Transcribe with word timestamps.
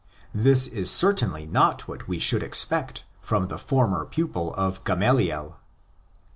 This 0.33 0.65
is 0.65 0.89
certainly 0.89 1.45
not 1.45 1.87
what 1.87 2.07
we 2.07 2.17
should 2.17 2.41
expect 2.41 3.03
from 3.21 3.49
the 3.49 3.59
former 3.59 4.03
pupil 4.03 4.51
of 4.55 4.83
Gamaliel. 4.83 5.59